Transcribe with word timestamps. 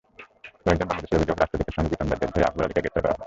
কয়েকজন 0.63 0.87
বাংলাদেশির 0.89 1.17
অভিযোগ, 1.19 1.35
রাষ্ট্রদূতের 1.37 1.75
সঙ্গে 1.77 1.91
বিতণ্ডার 1.91 2.19
জের 2.21 2.31
ধরে 2.33 2.47
আকবর 2.47 2.65
আলীকে 2.65 2.81
গ্রেপ্তার 2.81 3.03
করা 3.03 3.11
হয়। 3.13 3.19